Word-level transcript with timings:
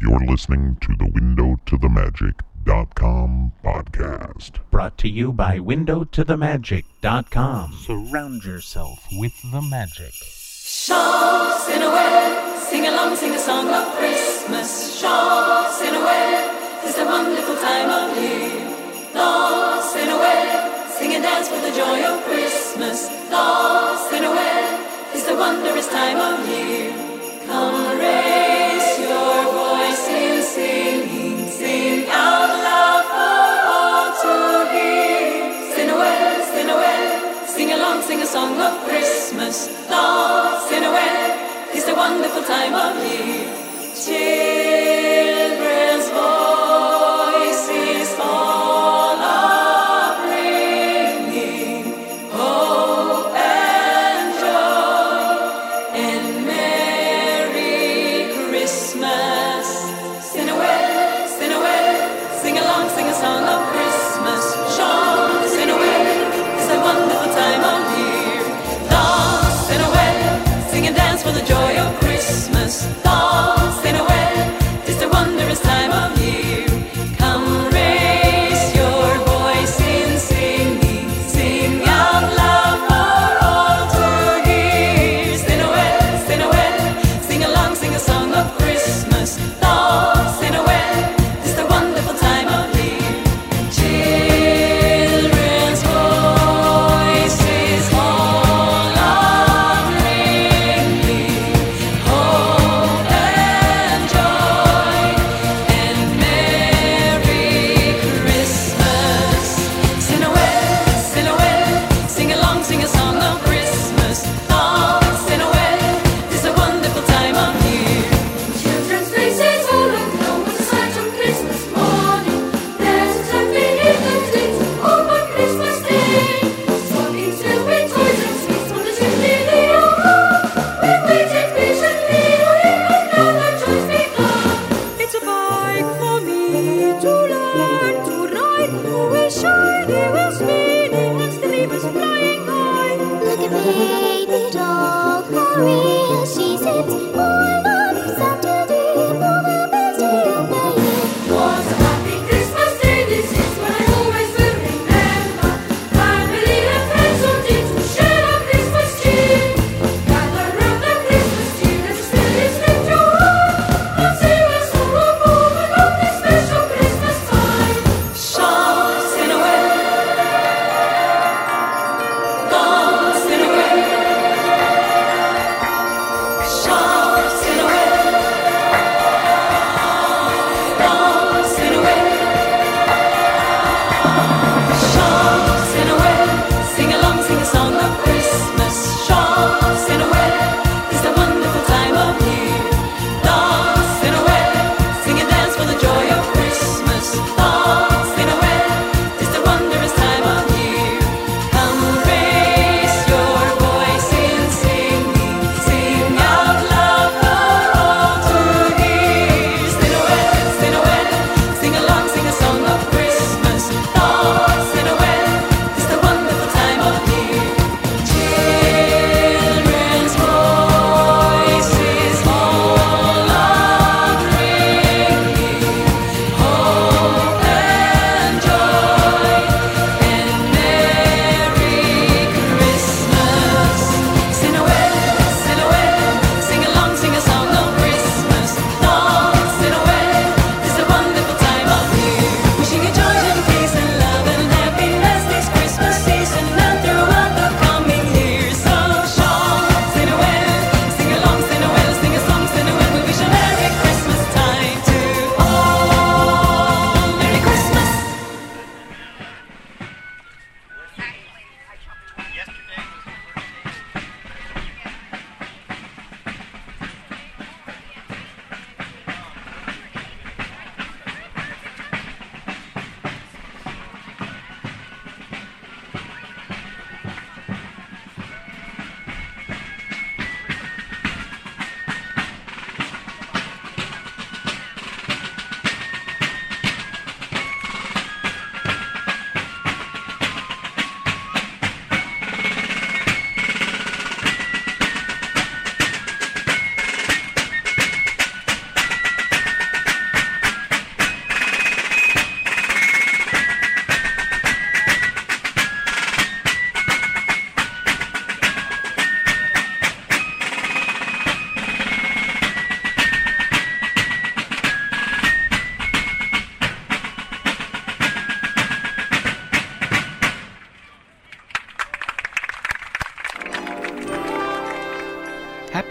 You're 0.00 0.24
listening 0.24 0.78
to 0.80 0.96
the 0.96 1.10
Window 1.12 1.56
to 1.66 1.76
the 1.76 1.90
Magic.com 1.90 3.52
podcast. 3.62 4.52
Brought 4.70 4.96
to 4.96 5.08
you 5.10 5.30
by 5.30 5.58
Window 5.58 6.04
to 6.04 6.24
the 6.24 6.38
Magic.com. 6.38 7.72
Surround 7.84 8.42
yourself 8.42 9.06
with 9.12 9.34
the 9.52 9.60
magic. 9.60 10.14
Shaw, 10.14 11.54
Sinaway, 11.58 12.56
sing 12.60 12.86
along, 12.86 13.14
sing 13.16 13.34
a 13.34 13.38
song 13.38 13.68
of 13.68 13.94
Christmas. 13.98 14.98
Shaw, 14.98 15.68
Sinaway, 15.70 16.48
it's 16.88 16.96
a 16.96 17.04
wonderful 17.04 17.56
time 17.56 17.90
of 17.90 18.16
year. 18.16 19.12
Lost 19.14 19.96
in 19.96 20.08
away, 20.08 20.88
sing 20.96 21.12
and 21.12 21.22
dance 21.22 21.50
with 21.50 21.62
the 21.62 21.76
joy 21.76 22.02
of 22.08 22.24
Christmas. 22.24 23.10
Lost 23.30 24.10
in 24.14 24.24
away, 24.24 24.86
it's 25.12 25.26
the 25.26 25.34
wondrous 25.34 25.88
time 25.88 26.16
of 26.16 26.48
year. 26.48 26.99
sing 38.10 38.22
a 38.22 38.26
song 38.26 38.60
of 38.60 38.72
Christmas, 38.88 39.68
Thoughts 39.86 40.72
in 40.72 40.82
a 40.82 40.90
way. 40.90 41.70
It's 41.72 41.86
a 41.86 41.94
wonderful 41.94 42.42
time 42.42 42.74
of 42.74 42.96
year. 43.06 43.46
Cheer. 43.94 44.89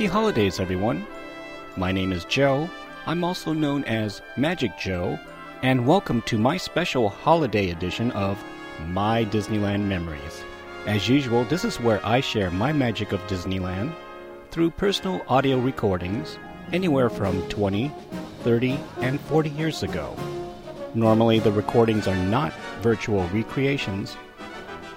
Holidays, 0.09 0.59
everyone. 0.59 1.05
My 1.77 1.91
name 1.91 2.11
is 2.11 2.25
Joe. 2.25 2.67
I'm 3.05 3.23
also 3.23 3.53
known 3.53 3.83
as 3.83 4.23
Magic 4.37 4.71
Joe, 4.79 5.19
and 5.61 5.85
welcome 5.85 6.23
to 6.23 6.39
my 6.39 6.57
special 6.57 7.09
holiday 7.09 7.69
edition 7.69 8.09
of 8.13 8.43
My 8.87 9.25
Disneyland 9.25 9.83
Memories. 9.83 10.43
As 10.87 11.07
usual, 11.07 11.43
this 11.43 11.63
is 11.63 11.79
where 11.79 12.03
I 12.03 12.21
share 12.21 12.49
my 12.49 12.73
magic 12.73 13.11
of 13.11 13.21
Disneyland 13.27 13.93
through 14.49 14.71
personal 14.71 15.21
audio 15.27 15.59
recordings 15.59 16.39
anywhere 16.73 17.11
from 17.11 17.47
20, 17.49 17.91
30, 18.41 18.79
and 19.01 19.21
40 19.21 19.51
years 19.51 19.83
ago. 19.83 20.15
Normally, 20.95 21.37
the 21.37 21.51
recordings 21.51 22.07
are 22.07 22.15
not 22.15 22.51
virtual 22.81 23.27
recreations, 23.27 24.17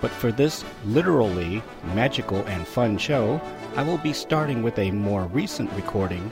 but 0.00 0.10
for 0.10 0.32
this 0.32 0.64
literally 0.86 1.62
magical 1.94 2.38
and 2.46 2.66
fun 2.66 2.96
show, 2.96 3.42
I 3.74 3.82
will 3.82 3.96
be 3.96 4.12
starting 4.12 4.62
with 4.62 4.78
a 4.78 4.90
more 4.90 5.24
recent 5.28 5.72
recording 5.72 6.30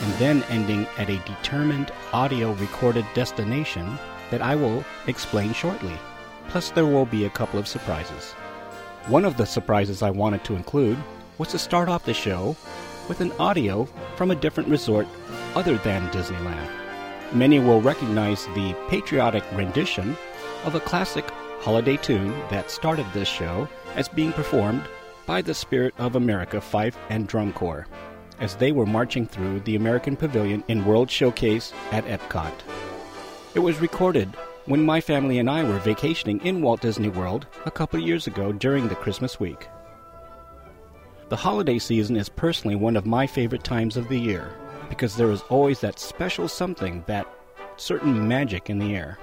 and 0.00 0.12
then 0.20 0.44
ending 0.44 0.86
at 0.98 1.10
a 1.10 1.18
determined 1.18 1.90
audio 2.12 2.52
recorded 2.52 3.04
destination 3.12 3.98
that 4.30 4.40
I 4.40 4.54
will 4.54 4.84
explain 5.08 5.52
shortly. 5.52 5.94
Plus, 6.46 6.70
there 6.70 6.86
will 6.86 7.06
be 7.06 7.24
a 7.24 7.30
couple 7.30 7.58
of 7.58 7.66
surprises. 7.66 8.34
One 9.08 9.24
of 9.24 9.36
the 9.36 9.46
surprises 9.46 10.00
I 10.00 10.10
wanted 10.10 10.44
to 10.44 10.54
include 10.54 10.96
was 11.38 11.48
to 11.48 11.58
start 11.58 11.88
off 11.88 12.04
the 12.04 12.14
show 12.14 12.54
with 13.08 13.20
an 13.20 13.32
audio 13.40 13.86
from 14.14 14.30
a 14.30 14.36
different 14.36 14.68
resort 14.68 15.08
other 15.56 15.76
than 15.78 16.08
Disneyland. 16.10 16.70
Many 17.32 17.58
will 17.58 17.82
recognize 17.82 18.46
the 18.46 18.76
patriotic 18.88 19.42
rendition 19.54 20.16
of 20.64 20.76
a 20.76 20.80
classic 20.80 21.28
holiday 21.58 21.96
tune 21.96 22.30
that 22.50 22.70
started 22.70 23.06
this 23.12 23.28
show 23.28 23.68
as 23.96 24.08
being 24.08 24.32
performed 24.32 24.84
by 25.30 25.40
the 25.40 25.54
Spirit 25.54 25.94
of 25.98 26.16
America 26.16 26.60
Fife 26.60 26.98
and 27.08 27.28
Drum 27.28 27.52
Corps 27.52 27.86
as 28.40 28.56
they 28.56 28.72
were 28.72 28.84
marching 28.84 29.24
through 29.24 29.60
the 29.60 29.76
American 29.76 30.16
Pavilion 30.16 30.64
in 30.66 30.84
World 30.84 31.08
Showcase 31.08 31.72
at 31.92 32.04
Epcot. 32.06 32.52
It 33.54 33.60
was 33.60 33.80
recorded 33.80 34.28
when 34.66 34.84
my 34.84 35.00
family 35.00 35.38
and 35.38 35.48
I 35.48 35.62
were 35.62 35.78
vacationing 35.78 36.44
in 36.44 36.62
Walt 36.62 36.80
Disney 36.80 37.10
World 37.10 37.46
a 37.64 37.70
couple 37.70 38.00
years 38.00 38.26
ago 38.26 38.50
during 38.50 38.88
the 38.88 38.96
Christmas 38.96 39.38
week. 39.38 39.68
The 41.28 41.36
holiday 41.36 41.78
season 41.78 42.16
is 42.16 42.28
personally 42.28 42.74
one 42.74 42.96
of 42.96 43.06
my 43.06 43.24
favorite 43.24 43.62
times 43.62 43.96
of 43.96 44.08
the 44.08 44.18
year 44.18 44.50
because 44.88 45.14
there 45.14 45.30
is 45.30 45.42
always 45.42 45.78
that 45.82 46.00
special 46.00 46.48
something, 46.48 47.04
that 47.06 47.32
certain 47.76 48.26
magic 48.26 48.68
in 48.68 48.80
the 48.80 48.96
air. 48.96 49.16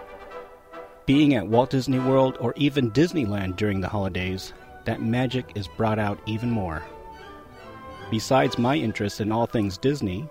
Being 1.06 1.33
at 1.33 1.50
Walt 1.50 1.71
Disney 1.71 2.00
World 2.00 2.38
or 2.39 2.54
even 2.56 2.92
Disneyland 2.92 3.57
during 3.57 3.81
the 3.81 3.89
holidays, 3.89 4.54
that 4.88 5.01
magic 5.01 5.51
is 5.56 5.68
brought 5.68 6.00
out 6.00 6.18
even 6.25 6.50
more. 6.50 6.81
Besides 8.10 8.57
my 8.57 8.75
interest 8.75 9.19
in 9.19 9.34
all 9.34 9.45
things 9.45 9.78
Disney, 9.78 10.25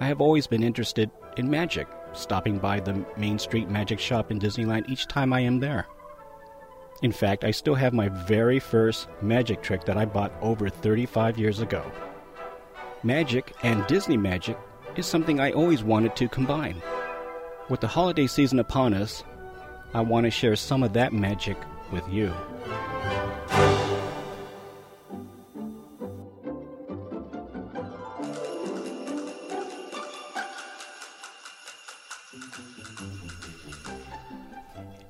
I 0.00 0.06
have 0.06 0.22
always 0.22 0.46
been 0.46 0.62
interested 0.62 1.10
in 1.36 1.50
magic, 1.50 1.86
stopping 2.14 2.58
by 2.58 2.80
the 2.80 3.04
Main 3.18 3.38
Street 3.38 3.68
Magic 3.68 4.00
Shop 4.00 4.30
in 4.30 4.40
Disneyland 4.40 4.88
each 4.88 5.06
time 5.06 5.34
I 5.34 5.40
am 5.40 5.60
there. 5.60 5.86
In 7.02 7.12
fact, 7.12 7.44
I 7.44 7.50
still 7.50 7.74
have 7.74 7.92
my 7.92 8.08
very 8.08 8.58
first 8.58 9.06
magic 9.20 9.62
trick 9.62 9.84
that 9.84 9.98
I 9.98 10.06
bought 10.06 10.32
over 10.40 10.70
35 10.70 11.38
years 11.38 11.60
ago. 11.60 11.84
Magic 13.02 13.54
and 13.62 13.86
Disney 13.86 14.16
magic 14.16 14.58
is 14.96 15.04
something 15.04 15.40
I 15.40 15.52
always 15.52 15.84
wanted 15.84 16.16
to 16.16 16.28
combine. 16.28 16.80
With 17.68 17.80
the 17.80 17.88
holiday 17.88 18.26
season 18.26 18.60
upon 18.60 18.94
us, 18.94 19.24
I 19.92 20.00
want 20.00 20.24
to 20.24 20.30
share 20.30 20.56
some 20.56 20.82
of 20.82 20.94
that 20.94 21.12
magic 21.12 21.58
with 21.92 22.08
you. 22.10 22.32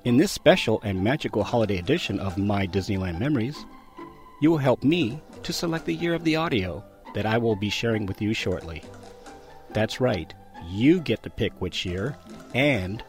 In 0.03 0.17
this 0.17 0.31
special 0.31 0.81
and 0.83 1.03
magical 1.03 1.43
holiday 1.43 1.77
edition 1.77 2.19
of 2.19 2.35
My 2.35 2.65
Disneyland 2.65 3.19
Memories, 3.19 3.67
you 4.41 4.49
will 4.49 4.57
help 4.57 4.83
me 4.83 5.21
to 5.43 5.53
select 5.53 5.85
the 5.85 5.93
year 5.93 6.15
of 6.15 6.23
the 6.23 6.37
audio 6.37 6.83
that 7.13 7.27
I 7.27 7.37
will 7.37 7.55
be 7.55 7.69
sharing 7.69 8.07
with 8.07 8.19
you 8.19 8.33
shortly. 8.33 8.81
That's 9.73 10.01
right, 10.01 10.33
you 10.67 11.01
get 11.01 11.21
to 11.21 11.29
pick 11.29 11.53
which 11.61 11.85
year, 11.85 12.17
and 12.55 13.03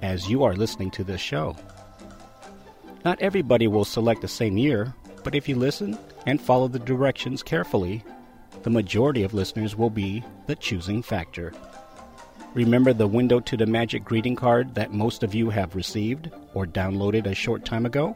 as 0.00 0.30
you 0.30 0.44
are 0.44 0.54
listening 0.54 0.92
to 0.92 1.02
this 1.02 1.20
show. 1.20 1.56
Not 3.04 3.20
everybody 3.20 3.66
will 3.66 3.84
select 3.84 4.20
the 4.20 4.28
same 4.28 4.56
year, 4.56 4.94
but 5.24 5.34
if 5.34 5.48
you 5.48 5.56
listen 5.56 5.98
and 6.24 6.40
follow 6.40 6.68
the 6.68 6.78
directions 6.78 7.42
carefully, 7.42 8.04
the 8.62 8.70
majority 8.70 9.24
of 9.24 9.34
listeners 9.34 9.74
will 9.74 9.90
be 9.90 10.22
the 10.46 10.54
choosing 10.54 11.02
factor. 11.02 11.52
Remember 12.54 12.92
the 12.92 13.06
window 13.06 13.40
to 13.40 13.56
the 13.56 13.64
magic 13.64 14.04
greeting 14.04 14.36
card 14.36 14.74
that 14.74 14.92
most 14.92 15.22
of 15.22 15.34
you 15.34 15.48
have 15.48 15.74
received 15.74 16.30
or 16.52 16.66
downloaded 16.66 17.26
a 17.26 17.34
short 17.34 17.64
time 17.64 17.86
ago? 17.86 18.14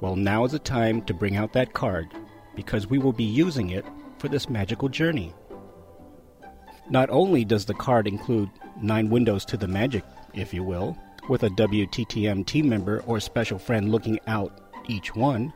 Well, 0.00 0.16
now 0.16 0.44
is 0.44 0.52
the 0.52 0.58
time 0.58 1.00
to 1.02 1.14
bring 1.14 1.36
out 1.36 1.54
that 1.54 1.72
card 1.72 2.08
because 2.54 2.90
we 2.90 2.98
will 2.98 3.14
be 3.14 3.24
using 3.24 3.70
it 3.70 3.86
for 4.18 4.28
this 4.28 4.50
magical 4.50 4.90
journey. 4.90 5.32
Not 6.90 7.08
only 7.08 7.42
does 7.42 7.64
the 7.64 7.72
card 7.72 8.06
include 8.06 8.50
nine 8.82 9.08
windows 9.08 9.46
to 9.46 9.56
the 9.56 9.66
magic, 9.66 10.04
if 10.34 10.52
you 10.52 10.62
will, 10.62 10.94
with 11.30 11.42
a 11.42 11.50
WTTM 11.50 12.44
team 12.44 12.68
member 12.68 13.02
or 13.06 13.18
special 13.18 13.58
friend 13.58 13.90
looking 13.90 14.20
out 14.26 14.60
each 14.88 15.16
one, 15.16 15.54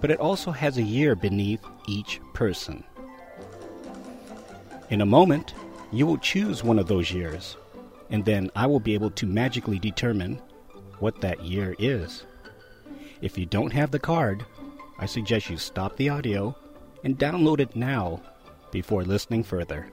but 0.00 0.10
it 0.10 0.20
also 0.20 0.52
has 0.52 0.78
a 0.78 0.82
year 0.82 1.14
beneath 1.14 1.62
each 1.86 2.18
person. 2.32 2.82
In 4.88 5.00
a 5.00 5.06
moment, 5.06 5.52
you 5.92 6.06
will 6.06 6.18
choose 6.18 6.64
one 6.64 6.78
of 6.78 6.86
those 6.86 7.12
years, 7.12 7.56
and 8.10 8.24
then 8.24 8.50
I 8.56 8.66
will 8.66 8.80
be 8.80 8.94
able 8.94 9.10
to 9.10 9.26
magically 9.26 9.78
determine 9.78 10.40
what 10.98 11.20
that 11.20 11.42
year 11.42 11.74
is. 11.78 12.24
If 13.20 13.38
you 13.38 13.46
don't 13.46 13.72
have 13.72 13.90
the 13.90 13.98
card, 13.98 14.44
I 14.98 15.06
suggest 15.06 15.50
you 15.50 15.56
stop 15.56 15.96
the 15.96 16.08
audio 16.08 16.56
and 17.04 17.18
download 17.18 17.60
it 17.60 17.76
now 17.76 18.20
before 18.70 19.04
listening 19.04 19.44
further. 19.44 19.90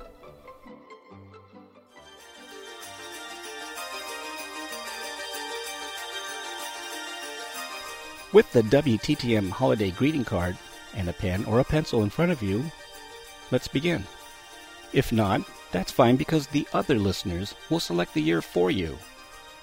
With 8.34 8.52
the 8.52 8.64
WTTM 8.64 9.52
holiday 9.52 9.92
greeting 9.92 10.26
card 10.26 10.58
and 10.96 11.08
a 11.08 11.14
pen 11.14 11.46
or 11.46 11.60
a 11.60 11.64
pencil 11.64 12.02
in 12.02 12.10
front 12.10 12.32
of 12.32 12.42
you, 12.42 12.64
let's 13.52 13.68
begin. 13.68 14.04
If 14.92 15.12
not, 15.12 15.42
that's 15.74 15.92
fine 15.92 16.16
because 16.16 16.48
the 16.48 16.68
other 16.72 16.96
listeners 16.96 17.56
will 17.70 17.82
select 17.82 18.14
the 18.14 18.22
year 18.22 18.42
for 18.42 18.72
you. 18.72 18.98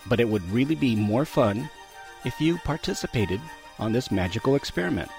But 0.07 0.21
it 0.21 0.29
would 0.29 0.49
really 0.51 0.75
be 0.75 0.97
more 0.97 1.25
fun 1.25 1.71
if 2.25 2.39
you 2.41 2.59
participated 2.59 3.41
on 3.79 3.93
this 3.93 4.11
magical 4.11 4.57
experiment. 4.57 5.11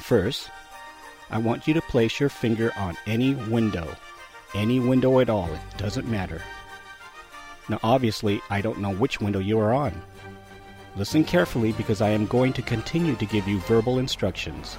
First, 0.00 0.50
I 1.30 1.38
want 1.38 1.66
you 1.66 1.74
to 1.74 1.80
place 1.82 2.20
your 2.20 2.28
finger 2.28 2.70
on 2.76 2.96
any 3.06 3.34
window. 3.34 3.96
Any 4.54 4.78
window 4.78 5.20
at 5.20 5.28
all, 5.28 5.52
it 5.52 5.60
doesn't 5.76 6.08
matter. 6.08 6.42
Now, 7.68 7.80
obviously, 7.82 8.40
I 8.48 8.60
don't 8.60 8.80
know 8.80 8.94
which 8.94 9.20
window 9.20 9.40
you 9.40 9.58
are 9.58 9.74
on. 9.74 10.00
Listen 10.96 11.24
carefully 11.24 11.72
because 11.72 12.00
I 12.00 12.10
am 12.10 12.26
going 12.26 12.52
to 12.54 12.62
continue 12.62 13.14
to 13.16 13.26
give 13.26 13.46
you 13.46 13.60
verbal 13.60 13.98
instructions. 13.98 14.76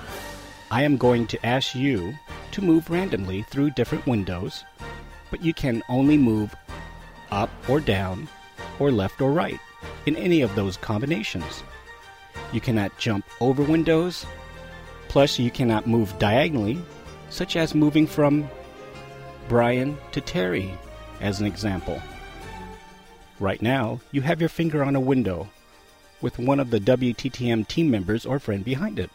I 0.72 0.84
am 0.84 0.98
going 0.98 1.26
to 1.28 1.46
ask 1.46 1.74
you 1.74 2.14
to 2.52 2.62
move 2.62 2.92
randomly 2.92 3.42
through 3.42 3.72
different 3.72 4.06
windows, 4.06 4.64
but 5.32 5.44
you 5.44 5.52
can 5.52 5.82
only 5.90 6.16
move 6.16 6.56
up 7.32 7.50
or 7.68 7.80
down, 7.80 8.28
or 8.80 8.92
left 8.92 9.20
or 9.20 9.32
right, 9.32 9.60
in 10.06 10.16
any 10.16 10.42
of 10.42 10.54
those 10.54 10.78
combinations. 10.78 11.64
You 12.54 12.62
cannot 12.62 12.98
jump 13.00 13.26
over 13.42 13.64
windows, 13.64 14.28
plus, 15.08 15.40
you 15.40 15.50
cannot 15.50 15.88
move 15.88 16.18
diagonally, 16.20 16.80
such 17.32 17.56
as 17.56 17.74
moving 17.74 18.06
from 18.06 18.48
Brian 19.48 19.98
to 20.12 20.22
Terry, 20.22 20.72
as 21.20 21.40
an 21.40 21.48
example. 21.48 22.00
Right 23.40 23.62
now, 23.62 24.02
you 24.12 24.22
have 24.22 24.40
your 24.40 24.50
finger 24.50 24.84
on 24.84 24.96
a 24.96 25.00
window 25.00 25.50
with 26.22 26.38
one 26.38 26.60
of 26.60 26.70
the 26.70 26.80
WTTM 26.80 27.68
team 27.68 27.90
members 27.90 28.26
or 28.26 28.38
friend 28.40 28.64
behind 28.64 29.00
it. 29.00 29.10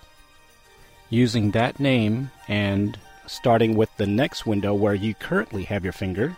Using 1.15 1.53
that 1.53 1.79
name 1.79 2.33
and 2.49 2.99
starting 3.29 3.77
with 3.77 3.97
the 3.99 4.07
next 4.07 4.47
window 4.47 4.75
where 4.75 4.97
you 4.97 5.15
currently 5.15 5.63
have 5.63 5.85
your 5.85 5.93
finger, 5.93 6.37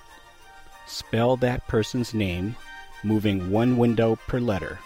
spell 0.86 1.38
that 1.38 1.66
person's 1.66 2.12
name, 2.12 2.56
moving 3.02 3.50
one 3.50 3.78
window 3.78 4.16
per 4.28 4.38
letter. 4.38 4.78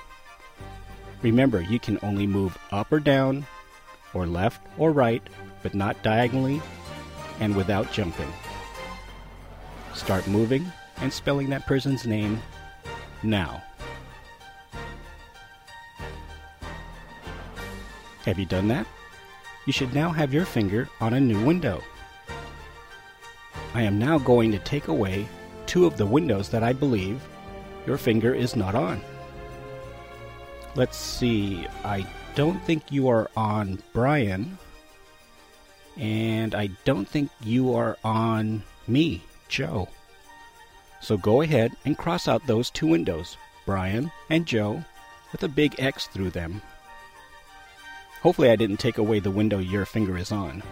Remember, 1.23 1.61
you 1.61 1.81
can 1.81 1.99
only 2.05 2.29
move 2.29 2.57
up 2.71 2.93
or 2.93 3.01
down, 3.01 3.45
or 4.15 4.29
left 4.29 4.65
or 4.79 4.93
right, 4.93 5.25
but 5.61 5.75
not 5.75 6.01
diagonally 6.05 6.63
and 7.41 7.57
without 7.57 7.91
jumping. 7.91 8.33
Start 9.93 10.25
moving 10.29 10.71
and 10.99 11.13
spelling 11.13 11.51
that 11.51 11.67
person's 11.67 12.07
name 12.07 12.41
now. 13.25 13.61
Have 18.25 18.39
you 18.39 18.47
done 18.47 18.69
that? 18.69 18.87
You 19.71 19.73
should 19.73 19.95
now 19.95 20.11
have 20.11 20.35
your 20.35 20.45
finger 20.45 20.89
on 21.01 21.15
a 21.15 21.21
new 21.21 21.41
window. 21.47 21.81
I 23.73 23.83
am 23.83 24.01
now 24.01 24.19
going 24.19 24.51
to 24.51 24.59
take 24.59 24.89
away 24.89 25.29
two 25.67 25.87
of 25.87 25.97
the 25.97 26.05
windows 26.05 26.49
that 26.49 26.65
I 26.65 26.73
believe 26.73 27.23
your 27.87 27.97
finger 27.97 28.35
is 28.35 28.57
not 28.57 28.75
on. 28.75 29.01
Let's 30.75 30.97
see, 30.97 31.69
I 31.85 32.05
don't 32.35 32.61
think 32.65 32.91
you 32.91 33.07
are 33.11 33.31
on 33.37 33.81
Brian, 33.93 34.59
and 35.97 36.53
I 36.57 36.71
don't 36.85 37.07
think 37.07 37.31
you 37.41 37.73
are 37.73 37.97
on 38.03 38.65
me, 38.89 39.23
Joe. 39.47 39.89
So 41.01 41.17
go 41.17 41.43
ahead 41.43 41.77
and 41.85 41.97
cross 41.97 42.27
out 42.27 42.45
those 42.45 42.71
two 42.71 42.89
windows, 42.89 43.37
Brian 43.67 44.11
and 44.31 44.47
Joe, 44.47 44.83
with 45.31 45.45
a 45.45 45.49
big 45.49 45.77
X 45.79 46.09
through 46.09 46.31
them. 46.31 46.61
Hopefully, 48.23 48.51
I 48.51 48.57
didn't 48.57 48.79
take 48.79 48.99
away 48.99 49.19
the 49.19 49.31
window 49.31 49.59
your 49.59 49.87
finger 49.87 50.19
is 50.19 50.31
on. 50.31 50.63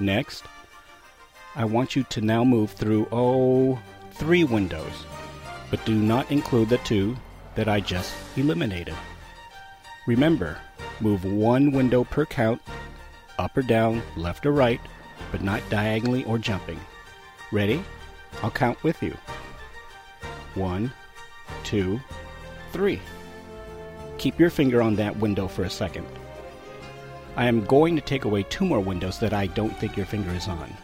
Next, 0.00 0.44
I 1.54 1.64
want 1.64 1.94
you 1.94 2.04
to 2.04 2.20
now 2.20 2.42
move 2.44 2.72
through, 2.72 3.06
oh, 3.12 3.78
three 4.12 4.44
windows, 4.44 5.04
but 5.70 5.84
do 5.84 5.94
not 5.94 6.30
include 6.30 6.68
the 6.68 6.78
two 6.78 7.16
that 7.54 7.68
I 7.68 7.80
just 7.80 8.14
eliminated. 8.36 8.94
Remember, 10.06 10.58
move 11.00 11.24
one 11.24 11.70
window 11.70 12.04
per 12.04 12.26
count, 12.26 12.60
up 13.38 13.56
or 13.56 13.62
down, 13.62 14.02
left 14.16 14.46
or 14.46 14.52
right, 14.52 14.80
but 15.30 15.42
not 15.42 15.62
diagonally 15.70 16.24
or 16.24 16.38
jumping. 16.38 16.80
Ready? 17.52 17.82
I'll 18.42 18.50
count 18.50 18.82
with 18.82 19.02
you. 19.02 19.16
One, 20.54 20.92
two, 21.62 22.00
three. 22.72 23.00
Keep 24.20 24.38
your 24.38 24.50
finger 24.50 24.82
on 24.82 24.96
that 24.96 25.16
window 25.16 25.48
for 25.48 25.62
a 25.62 25.70
second. 25.70 26.06
I 27.36 27.46
am 27.46 27.64
going 27.64 27.96
to 27.96 28.02
take 28.02 28.26
away 28.26 28.42
two 28.42 28.66
more 28.66 28.78
windows 28.78 29.18
that 29.20 29.32
I 29.32 29.46
don't 29.46 29.74
think 29.78 29.96
your 29.96 30.04
finger 30.04 30.30
is 30.32 30.46
on. 30.46 30.76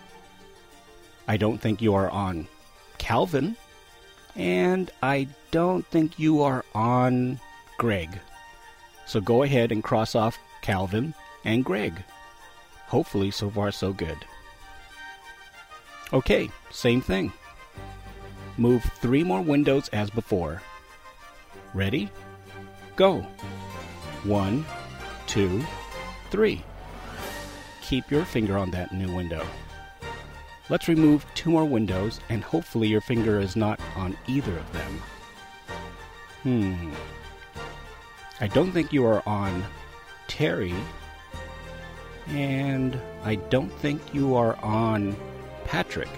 I 1.28 1.36
don't 1.36 1.58
think 1.58 1.82
you 1.82 1.92
are 1.92 2.08
on 2.08 2.48
Calvin, 2.96 3.54
and 4.36 4.90
I 5.02 5.28
don't 5.50 5.84
think 5.88 6.18
you 6.18 6.40
are 6.40 6.64
on 6.74 7.38
Greg. 7.76 8.18
So 9.04 9.20
go 9.20 9.42
ahead 9.42 9.70
and 9.70 9.84
cross 9.84 10.14
off 10.14 10.38
Calvin 10.62 11.12
and 11.44 11.62
Greg. 11.62 11.92
Hopefully, 12.86 13.30
so 13.30 13.50
far, 13.50 13.70
so 13.70 13.92
good. 13.92 14.16
Okay, 16.14 16.48
same 16.70 17.02
thing. 17.02 17.34
Move 18.56 18.82
three 19.02 19.22
more 19.22 19.42
windows 19.42 19.90
as 19.90 20.08
before. 20.08 20.62
Ready? 21.74 22.10
Go. 22.96 23.20
One, 24.24 24.64
two, 25.26 25.62
three. 26.30 26.64
Keep 27.82 28.10
your 28.10 28.24
finger 28.24 28.56
on 28.56 28.70
that 28.70 28.92
new 28.92 29.14
window. 29.14 29.46
Let's 30.70 30.88
remove 30.88 31.26
two 31.34 31.50
more 31.50 31.66
windows, 31.66 32.20
and 32.30 32.42
hopefully 32.42 32.88
your 32.88 33.02
finger 33.02 33.38
is 33.38 33.54
not 33.54 33.78
on 33.94 34.16
either 34.26 34.56
of 34.56 34.72
them. 34.72 35.02
Hmm. 36.42 36.92
I 38.40 38.48
don't 38.48 38.72
think 38.72 38.92
you 38.92 39.04
are 39.04 39.22
on 39.26 39.62
Terry, 40.26 40.74
and 42.28 42.98
I 43.22 43.36
don't 43.36 43.72
think 43.74 44.00
you 44.14 44.34
are 44.34 44.56
on 44.56 45.14
Patrick. 45.66 46.08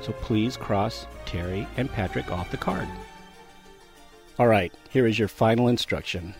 So 0.00 0.12
please 0.12 0.56
cross 0.56 1.06
Terry 1.26 1.66
and 1.76 1.90
Patrick 1.90 2.30
off 2.30 2.50
the 2.50 2.56
card. 2.56 2.88
All 4.36 4.48
right, 4.48 4.72
here 4.90 5.06
is 5.06 5.16
your 5.16 5.28
final 5.28 5.68
instruction. 5.68 6.34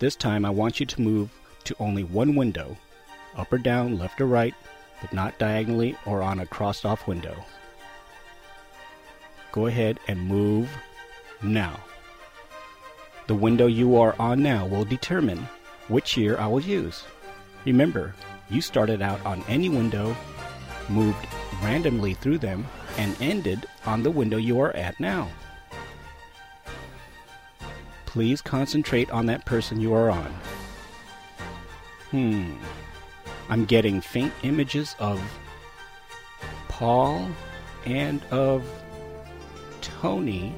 This 0.00 0.14
time 0.14 0.44
I 0.44 0.50
want 0.50 0.80
you 0.80 0.84
to 0.84 1.00
move 1.00 1.30
to 1.64 1.74
only 1.78 2.04
one 2.04 2.34
window, 2.34 2.76
up 3.34 3.50
or 3.50 3.56
down, 3.56 3.98
left 3.98 4.20
or 4.20 4.26
right, 4.26 4.54
but 5.00 5.10
not 5.10 5.38
diagonally 5.38 5.96
or 6.04 6.20
on 6.20 6.40
a 6.40 6.46
crossed 6.46 6.84
off 6.84 7.08
window. 7.08 7.42
Go 9.50 9.66
ahead 9.66 9.98
and 10.08 10.28
move 10.28 10.68
now. 11.42 11.80
The 13.28 13.34
window 13.34 13.66
you 13.66 13.96
are 13.96 14.14
on 14.18 14.42
now 14.42 14.66
will 14.66 14.84
determine 14.84 15.48
which 15.88 16.18
year 16.18 16.36
I 16.36 16.48
will 16.48 16.60
use. 16.60 17.04
Remember, 17.64 18.14
you 18.50 18.60
started 18.60 19.00
out 19.00 19.24
on 19.24 19.42
any 19.48 19.70
window, 19.70 20.14
moved 20.90 21.26
randomly 21.62 22.12
through 22.12 22.38
them, 22.38 22.66
and 22.98 23.16
ended 23.22 23.64
on 23.86 24.02
the 24.02 24.10
window 24.10 24.36
you 24.36 24.60
are 24.60 24.76
at 24.76 25.00
now. 25.00 25.30
Please 28.14 28.40
concentrate 28.40 29.10
on 29.10 29.26
that 29.26 29.44
person 29.44 29.80
you 29.80 29.92
are 29.92 30.08
on. 30.08 30.32
Hmm. 32.12 32.52
I'm 33.48 33.64
getting 33.64 34.00
faint 34.00 34.32
images 34.44 34.94
of 35.00 35.20
Paul 36.68 37.28
and 37.84 38.22
of 38.26 38.64
Tony, 39.80 40.54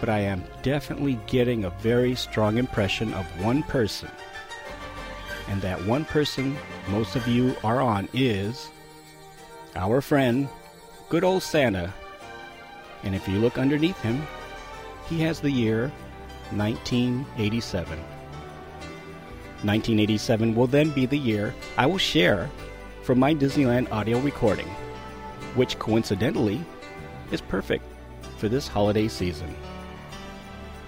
but 0.00 0.08
I 0.08 0.20
am 0.20 0.42
definitely 0.62 1.20
getting 1.26 1.66
a 1.66 1.70
very 1.80 2.14
strong 2.14 2.56
impression 2.56 3.12
of 3.12 3.26
one 3.44 3.62
person. 3.64 4.08
And 5.48 5.60
that 5.60 5.84
one 5.84 6.06
person 6.06 6.56
most 6.88 7.14
of 7.14 7.28
you 7.28 7.54
are 7.62 7.82
on 7.82 8.08
is 8.14 8.70
our 9.76 10.00
friend, 10.00 10.48
good 11.10 11.24
old 11.24 11.42
Santa. 11.42 11.92
And 13.02 13.14
if 13.14 13.28
you 13.28 13.38
look 13.38 13.58
underneath 13.58 14.00
him, 14.00 14.26
he 15.10 15.20
has 15.20 15.38
the 15.38 15.50
year 15.50 15.92
1987. 16.56 17.98
1987 17.98 20.54
will 20.54 20.66
then 20.66 20.90
be 20.90 21.06
the 21.06 21.18
year 21.18 21.54
I 21.78 21.86
will 21.86 21.98
share 21.98 22.50
from 23.02 23.18
my 23.18 23.34
Disneyland 23.34 23.90
audio 23.92 24.18
recording, 24.18 24.68
which 25.54 25.78
coincidentally 25.78 26.60
is 27.30 27.40
perfect 27.40 27.84
for 28.38 28.48
this 28.48 28.68
holiday 28.68 29.08
season. 29.08 29.54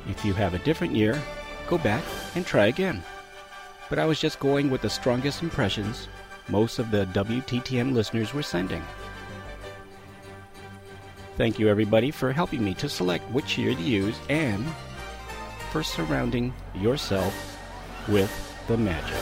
If 0.08 0.24
you 0.24 0.34
have 0.34 0.54
a 0.54 0.58
different 0.60 0.94
year, 0.94 1.20
go 1.68 1.78
back 1.78 2.02
and 2.34 2.44
try 2.44 2.66
again. 2.66 3.02
But 3.88 3.98
I 3.98 4.06
was 4.06 4.20
just 4.20 4.40
going 4.40 4.70
with 4.70 4.82
the 4.82 4.90
strongest 4.90 5.42
impressions 5.42 6.08
most 6.48 6.78
of 6.78 6.90
the 6.90 7.06
WTTM 7.06 7.92
listeners 7.92 8.34
were 8.34 8.42
sending. 8.42 8.82
Thank 11.36 11.58
you, 11.58 11.68
everybody, 11.68 12.10
for 12.10 12.32
helping 12.32 12.64
me 12.64 12.74
to 12.74 12.88
select 12.88 13.28
which 13.32 13.58
year 13.58 13.74
to 13.74 13.82
use 13.82 14.16
and 14.28 14.64
for 15.74 15.82
surrounding 15.82 16.54
yourself 16.76 17.58
with 18.06 18.30
the 18.68 18.76
magic. 18.76 19.18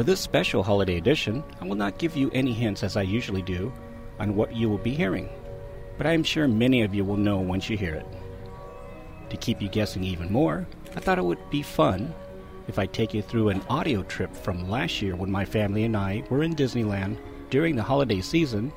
For 0.00 0.04
this 0.04 0.18
special 0.18 0.62
holiday 0.62 0.96
edition, 0.96 1.44
I 1.60 1.66
will 1.66 1.74
not 1.74 1.98
give 1.98 2.16
you 2.16 2.30
any 2.32 2.54
hints 2.54 2.82
as 2.82 2.96
I 2.96 3.02
usually 3.02 3.42
do 3.42 3.70
on 4.18 4.34
what 4.34 4.56
you 4.56 4.66
will 4.66 4.78
be 4.78 4.94
hearing, 4.94 5.28
but 5.98 6.06
I 6.06 6.12
am 6.12 6.24
sure 6.24 6.48
many 6.48 6.80
of 6.80 6.94
you 6.94 7.04
will 7.04 7.18
know 7.18 7.36
once 7.36 7.68
you 7.68 7.76
hear 7.76 7.96
it. 7.96 8.06
To 9.28 9.36
keep 9.36 9.60
you 9.60 9.68
guessing 9.68 10.02
even 10.02 10.32
more, 10.32 10.66
I 10.96 11.00
thought 11.00 11.18
it 11.18 11.24
would 11.26 11.50
be 11.50 11.60
fun 11.60 12.14
if 12.66 12.78
I 12.78 12.86
take 12.86 13.12
you 13.12 13.20
through 13.20 13.50
an 13.50 13.60
audio 13.68 14.02
trip 14.04 14.34
from 14.34 14.70
last 14.70 15.02
year 15.02 15.16
when 15.16 15.30
my 15.30 15.44
family 15.44 15.84
and 15.84 15.94
I 15.94 16.24
were 16.30 16.44
in 16.44 16.56
Disneyland 16.56 17.18
during 17.50 17.76
the 17.76 17.82
holiday 17.82 18.22
season, 18.22 18.72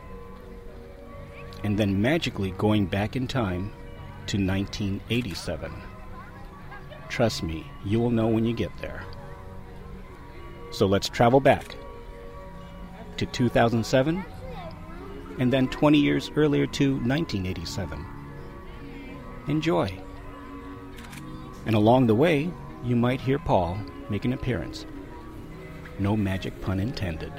and 1.63 1.79
then 1.79 2.01
magically 2.01 2.51
going 2.57 2.85
back 2.85 3.15
in 3.15 3.29
time 3.29 3.71
to 4.27 4.35
1987. 4.35 5.71
Trust 7.07 7.43
me, 7.43 7.65
you 7.85 8.01
will 8.01 8.11
know 8.11 8.27
when 8.27 8.43
you 8.43 8.53
get 8.53 8.77
there. 8.81 9.05
So 10.73 10.87
let's 10.87 11.07
travel 11.07 11.39
back 11.39 11.75
to 13.17 13.27
2007 13.27 14.25
and 15.37 15.53
then 15.53 15.67
20 15.67 15.99
years 15.99 16.31
earlier 16.35 16.65
to 16.65 16.93
1987. 16.93 18.03
Enjoy. 19.47 19.95
And 21.67 21.75
along 21.75 22.07
the 22.07 22.15
way, 22.15 22.49
you 22.83 22.95
might 22.95 23.21
hear 23.21 23.37
Paul 23.37 23.77
make 24.09 24.25
an 24.25 24.33
appearance. 24.33 24.87
No 25.99 26.17
magic 26.17 26.59
pun 26.59 26.79
intended. 26.79 27.31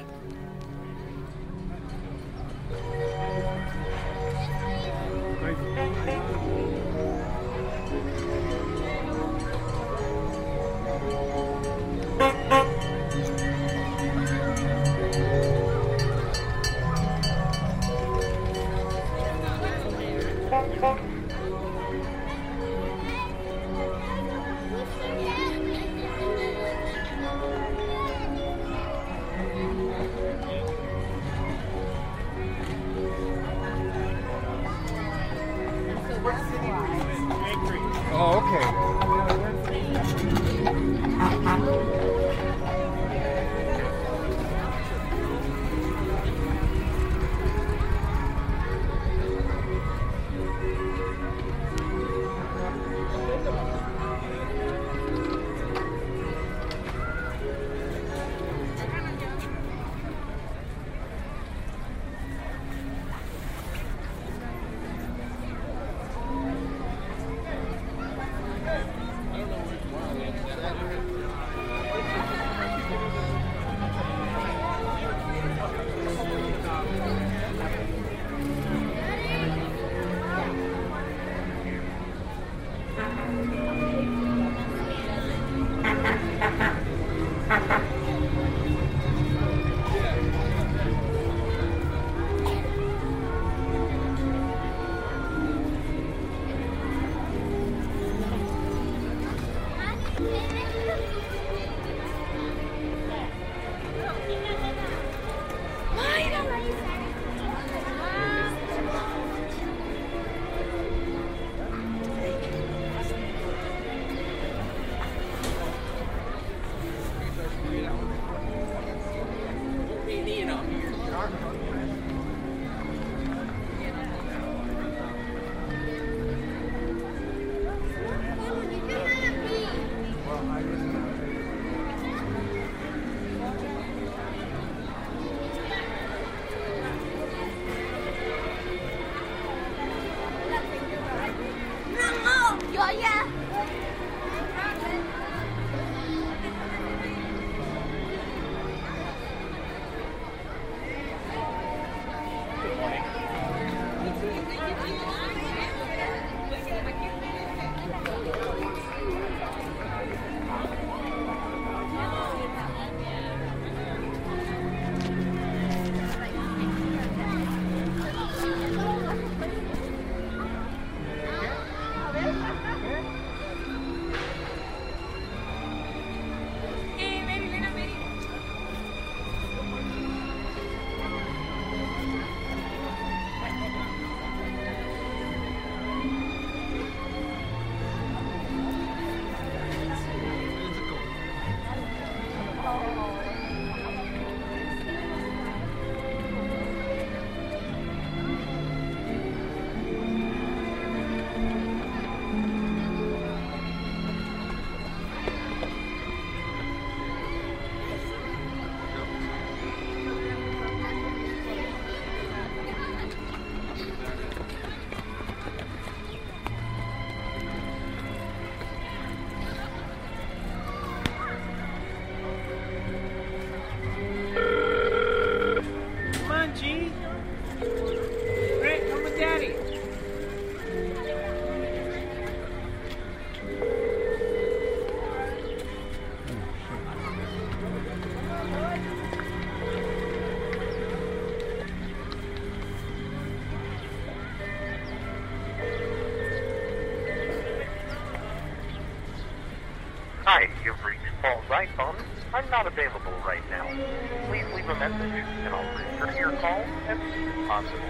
Soon 257.63 257.71
possible. 257.71 257.81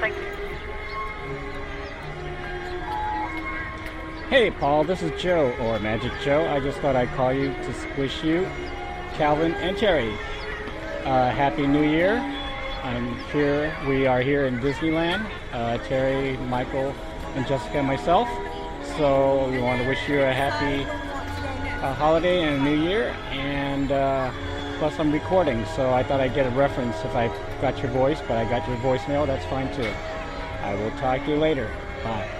Thank 0.00 0.16
you. 0.16 0.22
Hey, 4.28 4.50
Paul, 4.50 4.84
this 4.84 5.02
is 5.02 5.20
Joe, 5.20 5.52
or 5.60 5.78
Magic 5.80 6.12
Joe. 6.22 6.46
I 6.48 6.60
just 6.60 6.78
thought 6.78 6.94
I'd 6.94 7.08
call 7.10 7.32
you 7.32 7.48
to 7.52 7.74
wish 7.98 8.22
you, 8.22 8.48
Calvin, 9.14 9.54
and 9.54 9.76
Terry 9.76 10.12
uh, 11.04 11.30
Happy 11.30 11.66
New 11.66 11.82
Year. 11.82 12.18
I'm 12.82 13.18
here, 13.32 13.76
we 13.88 14.06
are 14.06 14.22
here 14.22 14.46
in 14.46 14.58
Disneyland, 14.60 15.28
uh, 15.52 15.78
Terry, 15.78 16.36
Michael, 16.46 16.94
and 17.34 17.46
Jessica 17.46 17.78
and 17.78 17.86
myself. 17.86 18.28
So 18.96 19.50
we 19.50 19.58
want 19.60 19.82
to 19.82 19.88
wish 19.88 20.08
you 20.08 20.20
a 20.22 20.32
happy 20.32 20.84
uh, 21.82 21.94
holiday 21.94 22.42
and 22.42 22.56
a 22.56 22.70
new 22.70 22.82
year. 22.82 23.08
And 23.30 23.92
uh, 23.92 24.30
plus, 24.80 24.98
I'm 24.98 25.12
recording, 25.12 25.62
so 25.76 25.92
I 25.92 26.02
thought 26.02 26.20
I'd 26.20 26.32
get 26.32 26.46
a 26.46 26.50
reference 26.56 26.96
if 27.04 27.14
I 27.14 27.28
got 27.60 27.76
your 27.82 27.90
voice, 27.90 28.22
but 28.26 28.38
I 28.38 28.46
got 28.46 28.66
your 28.66 28.78
voicemail. 28.78 29.26
That's 29.26 29.44
fine 29.44 29.70
too. 29.76 29.92
I 30.62 30.74
will 30.74 30.90
talk 30.92 31.22
to 31.26 31.32
you 31.32 31.36
later. 31.36 31.70
Bye. 32.02 32.39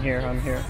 I'm 0.00 0.04
here, 0.04 0.20
I'm 0.20 0.40
here. 0.40 0.64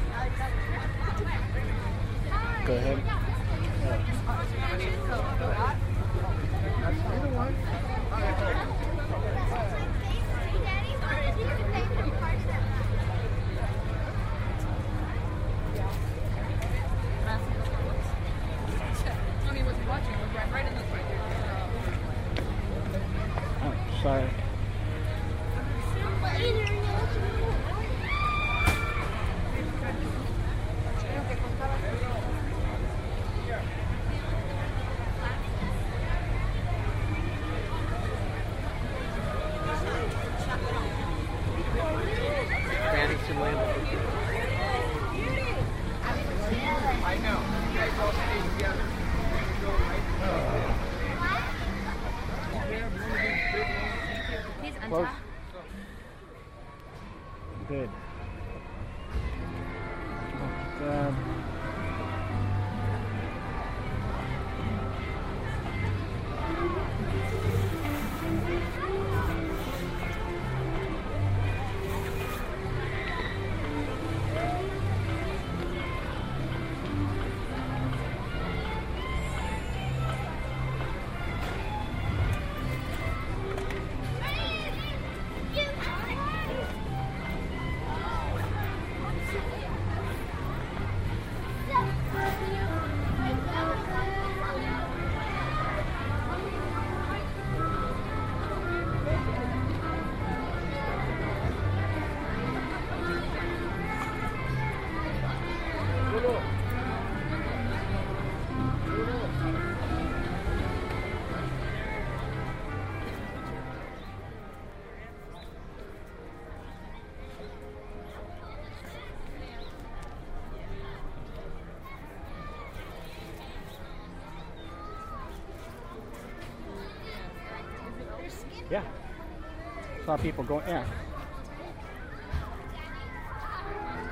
Saw 130.10 130.16
people 130.16 130.42
going. 130.42 130.66
Yeah. 130.66 130.84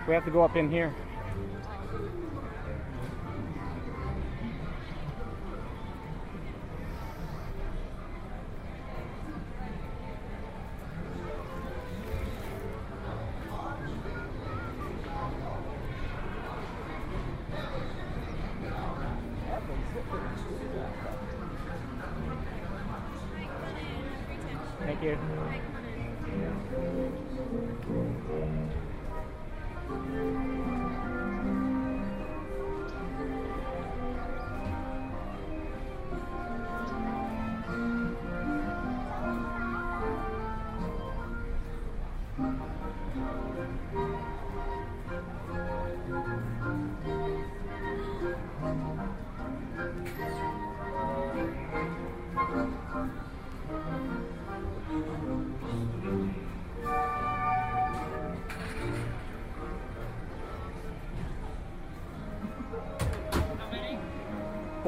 We 0.06 0.14
have 0.14 0.24
to 0.26 0.30
go 0.30 0.44
up 0.44 0.54
in 0.54 0.70
here. 0.70 0.94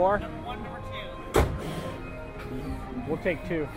four? 0.00 0.18
Number 0.18 0.46
one, 0.46 0.62
number 0.62 0.80
two. 1.34 1.44
We'll 3.06 3.18
take 3.18 3.46
two. 3.46 3.68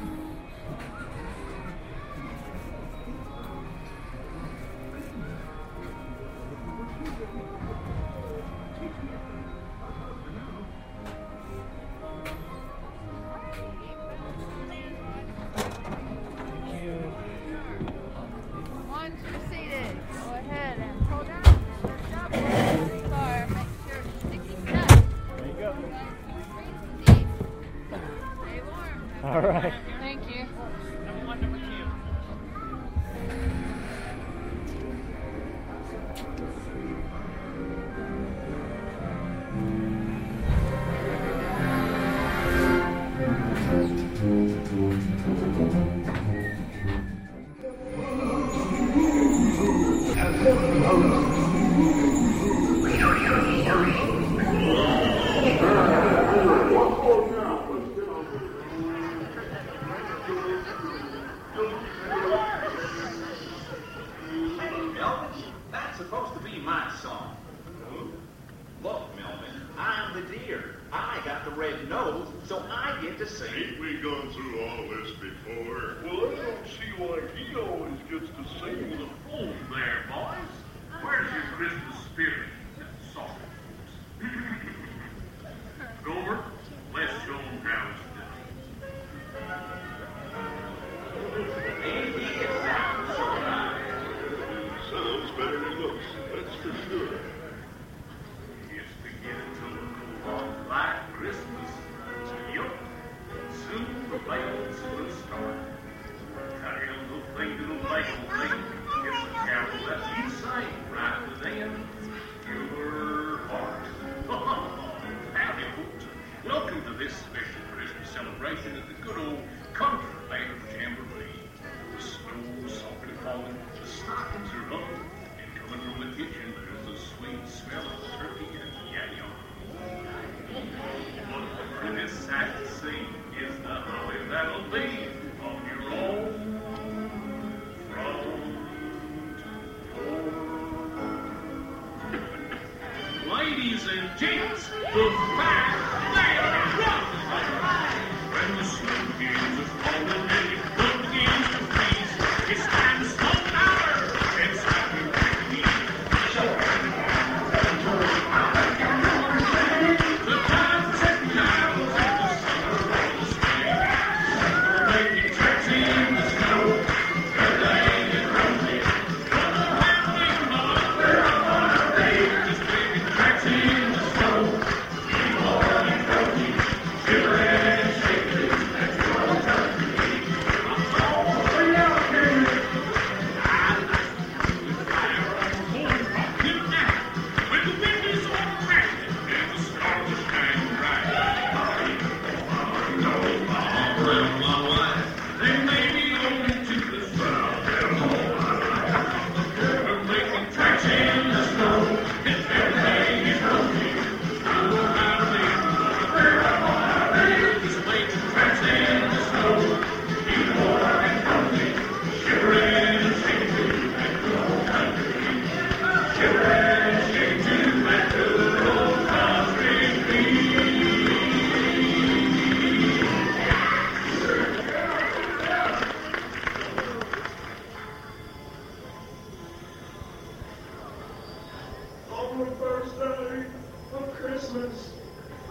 on 232.34 232.39
the 232.39 232.51
first 232.55 232.97
day 232.97 233.45
of 233.93 234.13
Christmas, 234.15 234.89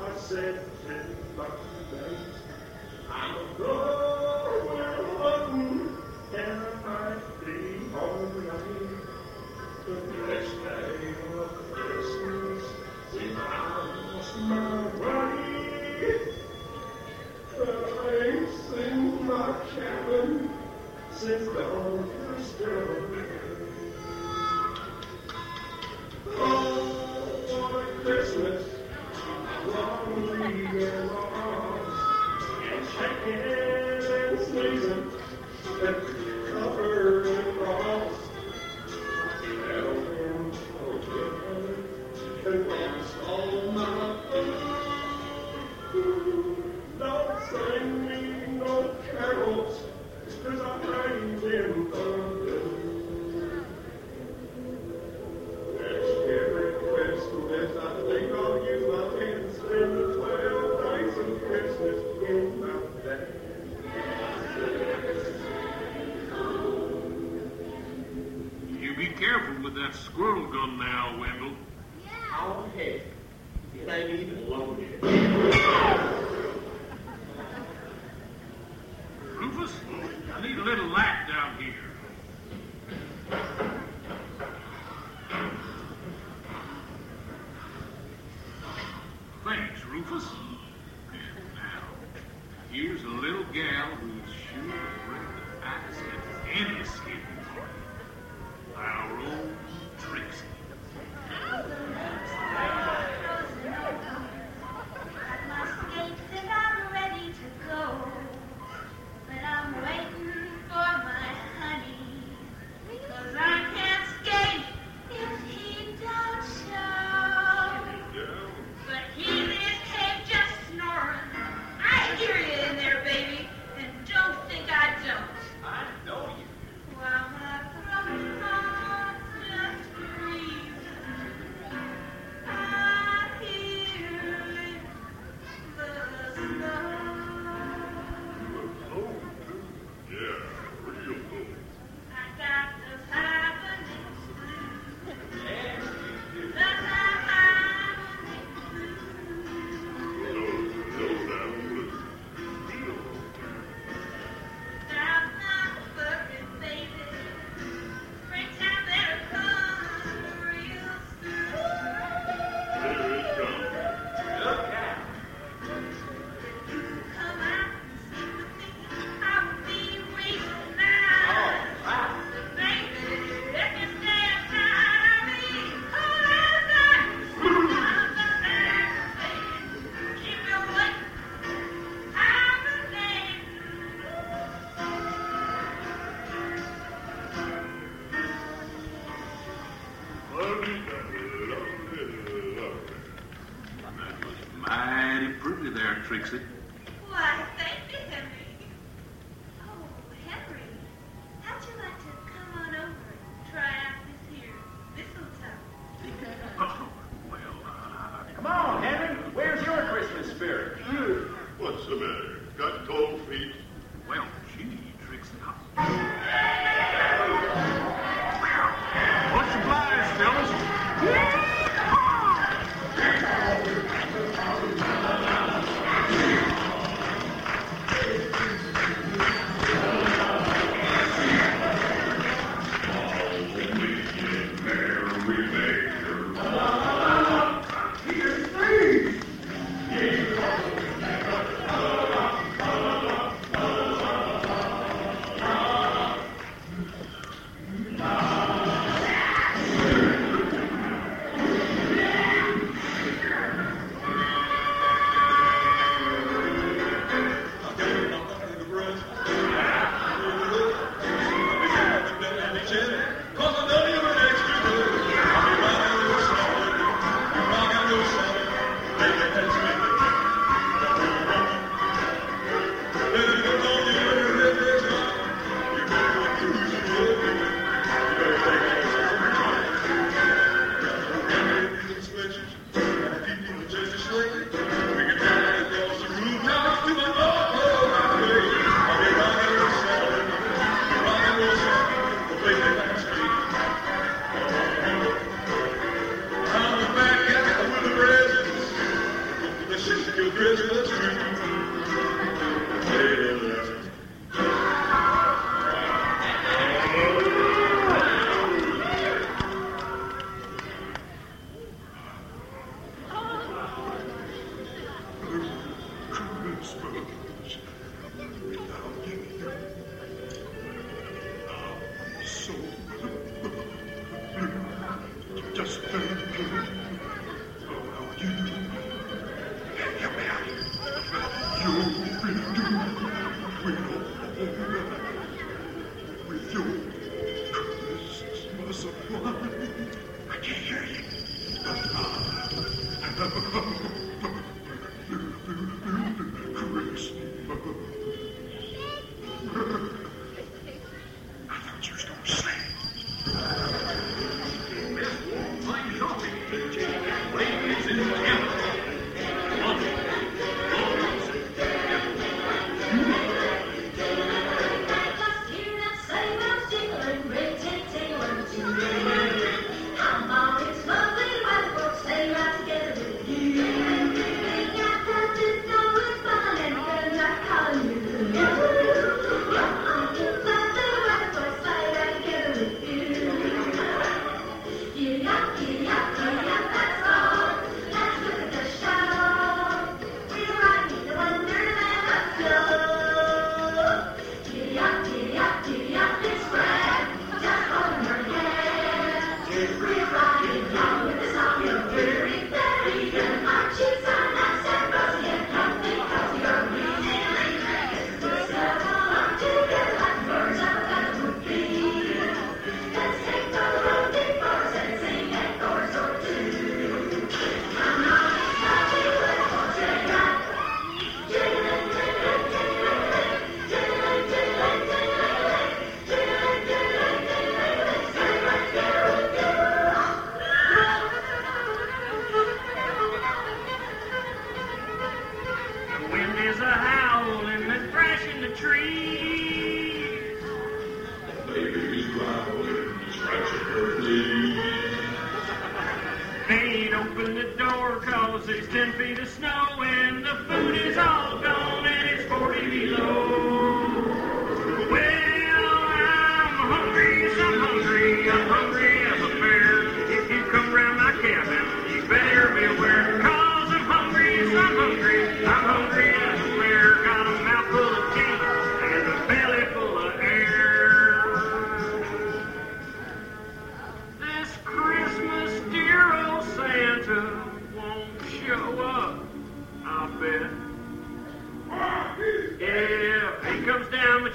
I 0.00 0.16
said, 0.18 0.64
Happy 0.88 1.14
fucking 1.36 1.86
night. 1.92 2.18
I'm 3.08 3.34
going 3.56 5.16
hunting, 5.18 5.88
and 6.34 6.62
I 6.84 7.14
might 7.14 7.46
be. 7.46 7.72
The 9.86 9.94
next 10.26 10.61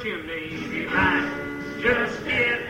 chimney, 0.01 0.85
might 0.85 1.27
just 1.81 2.23
get 2.25 2.66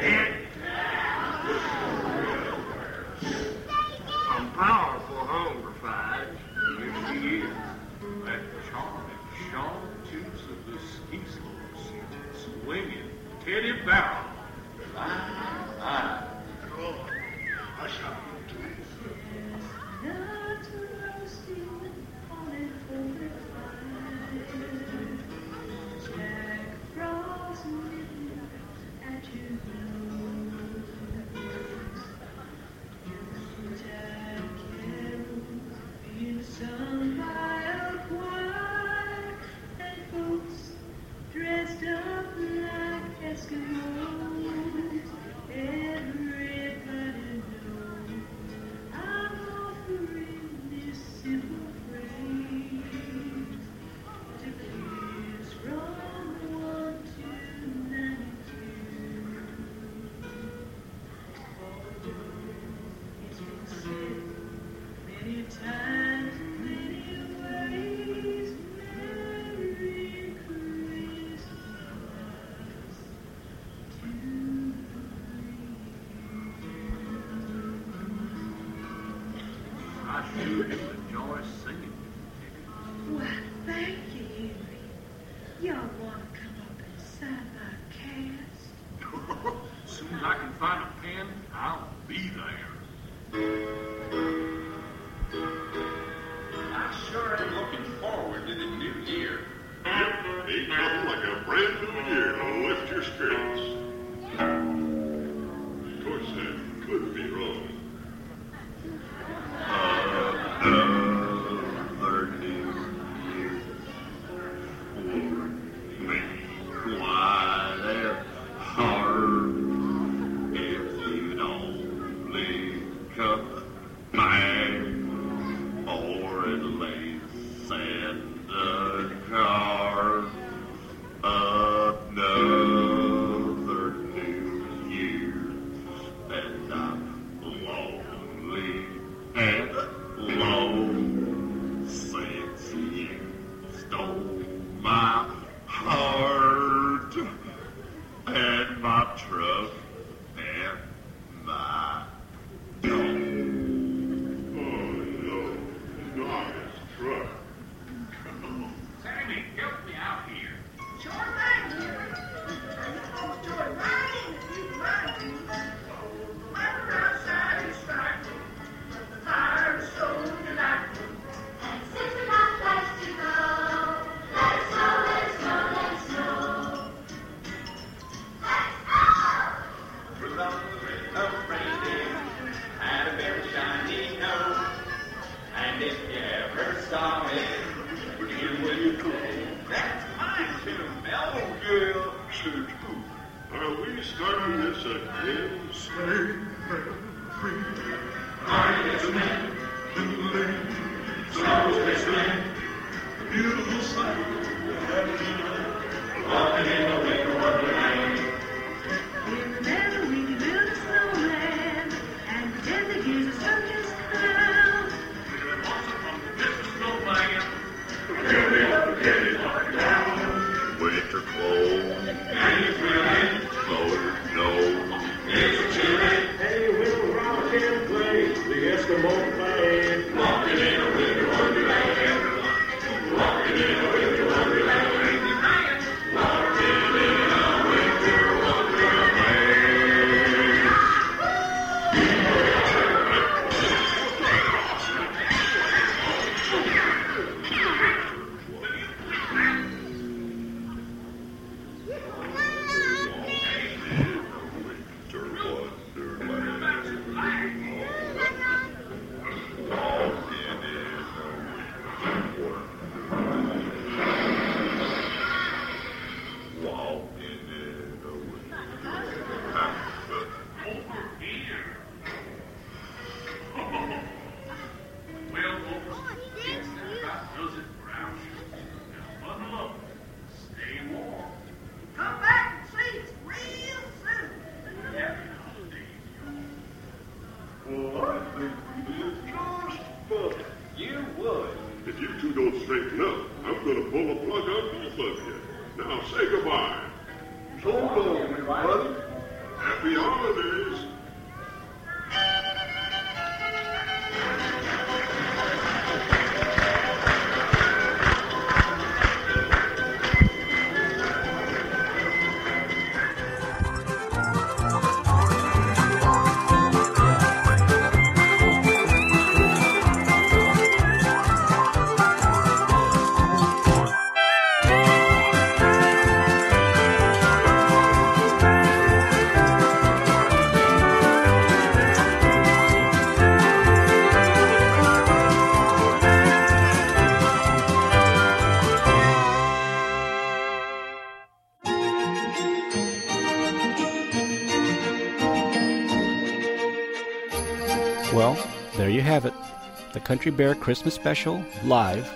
Country 350.07 350.31
Bear 350.31 350.55
Christmas 350.55 350.93
Special 350.93 351.43
live 351.65 352.07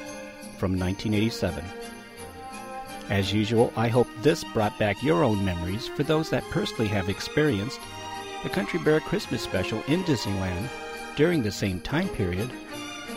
from 0.57 0.79
1987. 0.79 1.61
As 3.09 3.33
usual, 3.33 3.73
I 3.75 3.89
hope 3.89 4.07
this 4.21 4.45
brought 4.53 4.79
back 4.79 5.03
your 5.03 5.25
own 5.25 5.43
memories 5.43 5.89
for 5.89 6.03
those 6.03 6.29
that 6.29 6.45
personally 6.51 6.87
have 6.87 7.09
experienced 7.09 7.81
the 8.43 8.49
Country 8.49 8.79
Bear 8.79 9.01
Christmas 9.01 9.41
Special 9.41 9.83
in 9.89 10.05
Disneyland 10.05 10.69
during 11.17 11.43
the 11.43 11.51
same 11.51 11.81
time 11.81 12.07
period 12.07 12.49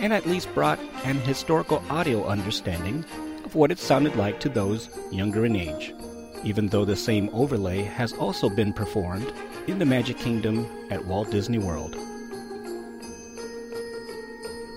and 0.01 0.13
at 0.13 0.27
least 0.27 0.53
brought 0.55 0.81
an 1.05 1.21
historical 1.21 1.81
audio 1.89 2.25
understanding 2.25 3.05
of 3.45 3.55
what 3.55 3.71
it 3.71 3.79
sounded 3.79 4.17
like 4.17 4.41
to 4.41 4.49
those 4.49 4.89
younger 5.13 5.47
in 5.47 5.55
age, 5.55 5.95
even 6.43 6.67
though 6.67 6.85
the 6.85 6.97
same 6.97 7.31
overlay 7.33 7.83
has 7.83 8.13
also 8.15 8.49
been 8.49 8.73
performed 8.73 9.33
in 9.69 9.79
the 9.79 9.87
Magic 9.87 10.19
Kingdom 10.19 10.67
at 10.91 11.05
Walt 11.05 11.31
Disney 11.31 11.59
World. 11.59 11.97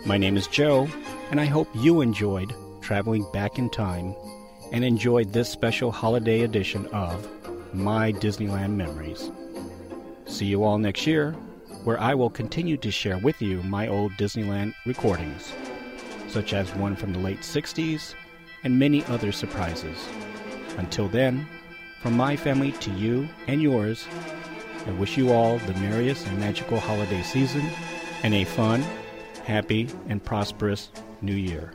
My 0.08 0.18
name 0.18 0.38
is 0.38 0.48
Joe, 0.48 0.88
and 1.32 1.42
I 1.42 1.44
hope 1.44 1.68
you 1.76 2.00
enjoyed 2.00 2.56
traveling 2.80 3.30
back 3.34 3.60
in 3.60 3.70
time 3.70 4.16
and 4.72 4.86
enjoyed 4.86 5.34
this 5.34 5.50
special 5.50 5.92
holiday 5.92 6.44
edition 6.44 6.86
of 6.94 7.28
My 7.74 8.14
Disneyland 8.14 8.76
Memories. 8.76 9.30
See 10.26 10.46
you 10.46 10.64
all 10.64 10.78
next 10.78 11.06
year, 11.06 11.34
where 11.84 12.00
I 12.00 12.14
will 12.14 12.30
continue 12.30 12.78
to 12.78 12.90
share 12.90 13.18
with 13.18 13.42
you 13.42 13.62
my 13.64 13.90
old 13.90 14.14
Disneyland 14.14 14.76
recordings, 14.86 15.52
such 16.30 16.54
as 16.54 16.74
one 16.76 16.96
from 16.96 17.12
the 17.12 17.20
late 17.20 17.42
60s 17.42 18.16
and 18.64 18.80
many 18.80 19.04
other 19.08 19.34
surprises. 19.34 20.08
Until 20.78 21.10
then, 21.10 21.46
from 22.02 22.16
my 22.16 22.38
family 22.38 22.72
to 22.72 22.92
you 22.92 23.28
and 23.48 23.62
yours, 23.62 24.08
I 24.86 24.92
wish 24.92 25.18
you 25.18 25.34
all 25.34 25.58
the 25.58 25.74
merriest 25.74 26.28
and 26.28 26.40
magical 26.40 26.80
holiday 26.80 27.24
season 27.24 27.70
and 28.24 28.34
a 28.34 28.46
fun, 28.46 28.86
happy, 29.48 29.88
and 30.10 30.22
prosperous 30.22 30.90
new 31.22 31.34
year. 31.34 31.72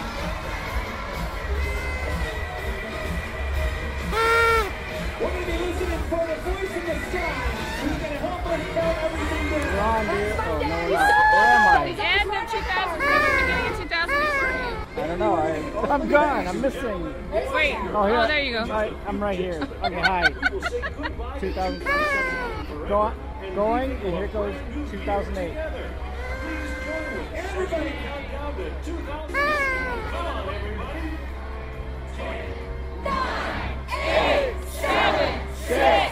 We're 5.21 5.31
going 5.31 5.45
to 5.45 5.53
be 5.53 5.57
listening 5.59 6.03
for 6.09 6.23
the 6.27 6.37
voice 6.43 6.73
in 6.73 6.85
the 6.87 6.97
sky 7.11 7.33
who's 7.83 7.99
going 7.99 8.13
to 8.13 8.19
help 8.19 8.47
us 8.47 8.61
count 8.75 8.99
everything 9.03 9.45
down. 9.51 9.77
Ron, 9.77 10.03
dear. 10.07 10.33
Oh, 10.39 10.59
no, 10.63 10.77
we're 10.83 10.93
not. 10.93 11.13
Where 11.33 11.53
am 11.53 11.67
I? 11.69 11.89
End 11.93 12.31
of 12.31 12.45
2007, 12.51 13.01
beginning 13.41 13.73
of 13.73 13.79
2008. 13.79 14.23
I 14.95 15.07
don't 15.07 15.19
know. 15.19 15.35
I, 15.35 15.47
I'm 15.89 16.05
gone. 16.09 16.47
I'm 16.49 16.61
missing. 16.61 17.03
Wait. 17.33 17.45
Oh, 17.53 18.07
here. 18.07 18.17
Oh, 18.17 18.27
there 18.27 18.43
you 18.43 18.53
go. 18.53 18.61
I, 18.73 18.93
I'm 19.07 19.21
right 19.23 19.39
here. 19.39 19.69
Okay, 19.83 20.01
hi. 20.01 20.33
2000. 21.41 21.81
Go 22.89 22.99
on. 22.99 23.15
Going, 23.55 23.91
and 23.91 24.15
here 24.15 24.29
goes 24.29 24.55
2008. 24.91 26.12
Everybody 27.55 27.91
count 28.03 28.33
down 28.33 28.57
to 28.57 28.71
2000. 28.83 29.37
Come 29.37 30.27
on, 30.27 30.55
everybody. 30.55 31.19
Eight, 33.93 34.55
seven, 34.71 35.41
six, 35.67 36.12